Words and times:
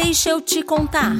Deixa 0.00 0.30
eu 0.30 0.40
te 0.40 0.62
contar. 0.62 1.12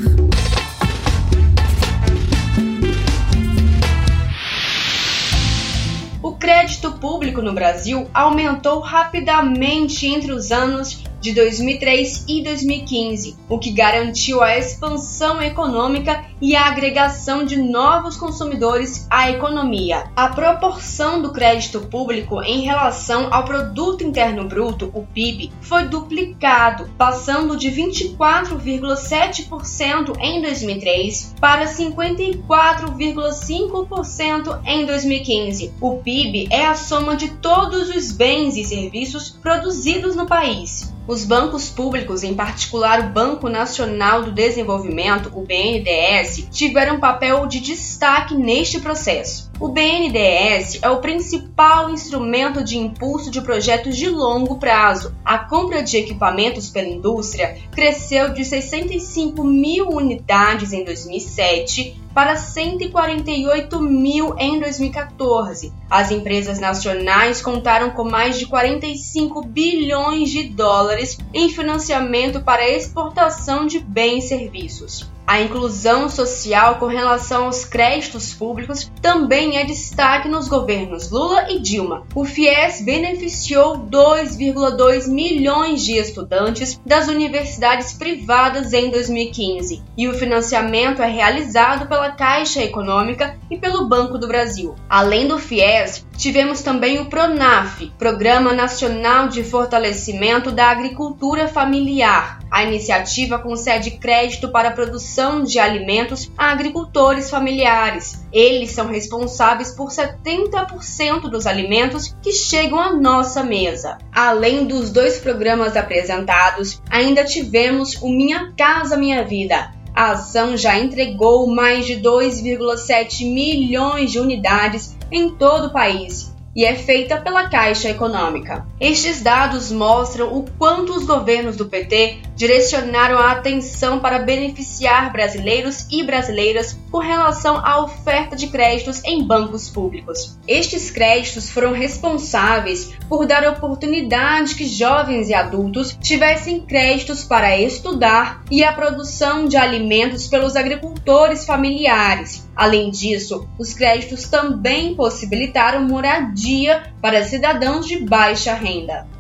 O 6.23 6.33
crédito 6.35 6.93
público 6.93 7.43
no 7.43 7.53
Brasil 7.53 8.09
aumentou 8.15 8.79
rapidamente 8.79 10.07
entre 10.07 10.31
os 10.31 10.53
anos 10.53 11.03
de 11.21 11.33
2003 11.33 12.25
e 12.29 12.43
2015, 12.43 13.37
o 13.49 13.59
que 13.59 13.71
garantiu 13.71 14.43
a 14.43 14.57
expansão 14.57 15.43
econômica 15.43 16.25
e 16.41 16.55
a 16.55 16.67
agregação 16.67 17.45
de 17.45 17.57
novos 17.57 18.17
consumidores 18.17 19.05
à 19.11 19.29
economia. 19.31 20.05
A 20.15 20.29
proporção 20.29 21.21
do 21.21 21.33
crédito 21.33 21.81
público 21.81 22.41
em 22.43 22.61
relação 22.61 23.27
ao 23.33 23.45
produto 23.45 24.05
interno 24.05 24.47
bruto, 24.49 24.93
o 24.95 25.05
PIB, 25.07 25.51
foi 25.61 25.89
duplicado, 25.89 26.89
passando 26.97 27.57
de 27.57 27.69
24,7% 27.71 30.17
em 30.21 30.41
2003 30.41 31.35
para 31.41 31.67
54,5% 31.67 34.61
em 34.65 34.87
2015. 34.87 35.73
O 35.81 35.97
PIB 35.97 36.47
é 36.51 36.67
a 36.67 36.75
soma 36.75 37.17
de 37.17 37.31
todos 37.37 37.89
os 37.89 38.13
bens 38.13 38.57
e 38.57 38.63
serviços 38.65 39.31
produzidos 39.31 40.15
no 40.15 40.27
país. 40.27 40.97
Os 41.09 41.25
bancos 41.25 41.71
públicos, 41.71 42.23
em 42.23 42.35
particular 42.35 43.01
o 43.01 43.09
Banco 43.09 43.49
Nacional 43.49 44.25
do 44.25 44.31
Desenvolvimento, 44.31 45.33
o 45.35 45.41
BNDES, 45.41 46.49
tiveram 46.51 46.97
um 46.97 47.01
papel 47.01 47.47
de 47.47 47.61
destaque 47.61 48.35
neste 48.35 48.79
processo. 48.79 49.48
O 49.61 49.67
BNDES 49.67 50.79
é 50.83 50.89
o 50.89 51.01
principal 51.01 51.91
instrumento 51.91 52.63
de 52.63 52.79
impulso 52.79 53.29
de 53.29 53.41
projetos 53.41 53.97
de 53.97 54.09
longo 54.09 54.57
prazo. 54.57 55.13
A 55.25 55.37
compra 55.37 55.83
de 55.83 55.97
equipamentos 55.97 56.71
pela 56.71 56.87
indústria 56.87 57.59
cresceu 57.73 58.33
de 58.33 58.45
65 58.45 59.43
mil 59.43 59.89
unidades 59.89 60.73
em 60.73 60.85
2007 60.85 62.01
para 62.15 62.37
148 62.37 63.81
mil 63.81 64.33
em 64.39 64.61
2014. 64.61 65.73
As 65.91 66.13
empresas 66.13 66.61
nacionais 66.61 67.43
contaram 67.43 67.91
com 67.91 68.05
mais 68.05 68.39
de 68.39 68.47
45 68.47 69.45
bilhões 69.45 70.31
de 70.31 70.45
dólares 70.45 71.19
em 71.35 71.49
financiamento 71.49 72.43
para 72.43 72.71
exportação 72.71 73.67
de 73.67 73.81
bens 73.81 74.27
e 74.27 74.29
serviços. 74.29 75.18
A 75.29 75.43
inclusão 75.43 76.09
social 76.09 76.77
com 76.77 76.87
relação 76.87 77.45
aos 77.45 77.63
créditos 77.63 78.33
públicos 78.33 78.91
também 79.03 79.59
é 79.59 79.65
destaque 79.65 80.27
nos 80.27 80.49
governos 80.49 81.11
Lula 81.11 81.53
e 81.53 81.61
Dilma. 81.61 82.07
O 82.15 82.25
FIES 82.25 82.81
beneficiou 82.81 83.77
2,2 83.77 85.07
milhões 85.07 85.85
de 85.85 85.99
estudantes 85.99 86.81
das 86.83 87.09
universidades 87.09 87.93
privadas 87.93 88.73
em 88.73 88.91
2015 88.91 89.83
e 89.99 90.09
o 90.09 90.15
financiamento 90.15 91.03
é 91.03 91.11
realizado 91.11 91.87
pela 91.87 92.13
Caixa 92.13 92.63
Econômica 92.63 93.39
e 93.51 93.59
pelo 93.59 93.87
Banco 93.87 94.17
do 94.17 94.27
Brasil. 94.27 94.77
Além 94.89 95.29
do 95.29 95.39
FIES, 95.39 96.07
tivemos 96.17 96.63
também 96.63 97.01
o 97.01 97.05
PRONAF, 97.05 97.93
Programa 97.99 98.55
Nacional 98.55 99.29
de 99.29 99.45
Fortalecimento 99.45 100.51
da 100.51 100.71
Agricultura 100.71 101.47
Familiar. 101.47 102.38
A 102.59 102.65
iniciativa 102.65 103.39
concede 103.39 103.93
crédito 103.93 104.49
para 104.49 104.71
a 104.71 104.73
produção 104.73 105.45
de 105.45 105.61
alimentos 105.61 106.29
a 106.37 106.51
agricultores 106.51 107.31
familiares. 107.31 108.27
Eles 108.33 108.73
são 108.73 108.89
responsáveis 108.89 109.71
por 109.71 109.91
70% 109.91 111.31
dos 111.31 111.47
alimentos 111.47 112.17
que 112.21 112.33
chegam 112.33 112.81
à 112.81 112.93
nossa 112.93 113.45
mesa. 113.45 113.99
Além 114.13 114.67
dos 114.67 114.91
dois 114.91 115.19
programas 115.19 115.77
apresentados, 115.77 116.83
ainda 116.91 117.25
tivemos 117.25 117.95
o 118.03 118.09
Minha 118.09 118.53
Casa 118.57 118.97
Minha 118.97 119.23
Vida, 119.23 119.73
a 119.95 120.11
ação 120.11 120.57
já 120.57 120.77
entregou 120.77 121.47
mais 121.47 121.87
de 121.87 121.95
2,7 122.01 123.25
milhões 123.33 124.11
de 124.11 124.19
unidades 124.19 124.97
em 125.13 125.31
todo 125.31 125.69
o 125.69 125.73
país 125.73 126.37
e 126.59 126.65
é 126.65 126.75
feita 126.75 127.19
pela 127.19 127.49
Caixa 127.49 127.89
Econômica. 127.89 128.67
Estes 128.81 129.23
dados 129.23 129.71
mostram 129.71 130.37
o 130.37 130.45
quanto 130.59 130.93
os 130.93 131.05
governos 131.05 131.57
do 131.57 131.67
PT 131.67 132.19
direcionaram 132.39 133.19
a 133.19 133.33
atenção 133.33 133.99
para 133.99 134.21
beneficiar 134.21 135.11
brasileiros 135.11 135.89
e 135.91 136.05
brasileiras 136.05 136.79
com 136.89 136.99
relação 136.99 137.57
à 137.57 137.83
oferta 137.83 138.37
de 138.37 138.47
créditos 138.47 139.03
em 139.05 139.25
bancos 139.25 139.69
públicos. 139.69 140.39
Estes 140.47 140.89
créditos 140.89 141.51
foram 141.51 141.73
responsáveis 141.73 142.93
por 143.09 143.27
dar 143.27 143.45
oportunidade 143.49 144.55
que 144.55 144.67
jovens 144.67 145.29
e 145.29 145.35
adultos 145.35 145.99
tivessem 146.01 146.61
créditos 146.61 147.25
para 147.25 147.59
estudar 147.59 148.45
e 148.49 148.63
a 148.63 148.73
produção 148.73 149.47
de 149.47 149.57
alimentos 149.57 150.29
pelos 150.29 150.55
agricultores 150.55 151.45
familiares. 151.45 152.49
Além 152.55 152.93
disso, 152.93 153.49
os 153.59 153.75
créditos 153.75 154.29
também 154.29 154.95
possibilitaram 154.95 155.83
moradia 155.83 156.93
para 157.03 157.25
cidadãos 157.25 157.85
de 157.85 157.99
baixa 157.99 158.55
renda. 158.55 159.18